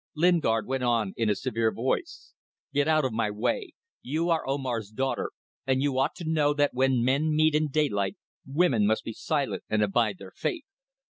Lingard 0.15 0.65
went 0.65 0.83
on 0.83 1.13
in 1.15 1.29
a 1.29 1.35
severe 1.35 1.71
voice 1.71 2.33
"Go 2.73 2.81
out 2.87 3.05
of 3.05 3.13
my 3.13 3.29
path. 3.29 3.67
You 4.01 4.31
are 4.31 4.41
Omar's 4.47 4.89
daughter, 4.89 5.29
and 5.67 5.83
you 5.83 5.99
ought 5.99 6.15
to 6.15 6.25
know 6.27 6.55
that 6.55 6.73
when 6.73 7.05
men 7.05 7.35
meet 7.35 7.53
in 7.53 7.67
daylight 7.67 8.17
women 8.43 8.87
must 8.87 9.03
be 9.03 9.13
silent 9.13 9.61
and 9.69 9.83
abide 9.83 10.17
their 10.17 10.31
fate." 10.35 10.65